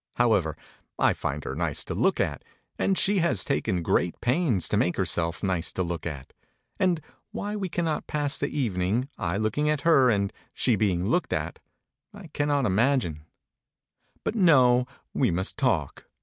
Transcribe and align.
However, 0.15 0.57
I 0.97 1.13
find 1.13 1.43
her 1.43 1.53
nice 1.53 1.83
to 1.83 1.93
look 1.93 2.19
at, 2.19 2.43
and 2.79 2.97
she 2.97 3.19
has 3.19 3.45
taken 3.45 3.83
great 3.83 4.19
pains 4.19 4.67
to 4.69 4.75
make 4.75 4.97
herself 4.97 5.43
nice 5.43 5.71
to 5.73 5.83
look 5.83 6.07
at, 6.07 6.33
and 6.79 7.01
why 7.31 7.55
we 7.55 7.69
cannot 7.69 8.07
pass 8.07 8.39
the 8.39 8.47
evening, 8.47 9.09
I 9.19 9.37
looking 9.37 9.69
at 9.69 9.81
her 9.81 10.09
and 10.09 10.33
she 10.55 10.75
being 10.75 11.05
looked 11.05 11.33
at, 11.33 11.59
I 12.15 12.29
cannot 12.33 12.65
imagine. 12.65 13.27
But 14.23 14.33
no; 14.33 14.87
we 15.13 15.29
must 15.29 15.55
talk. 15.55 16.07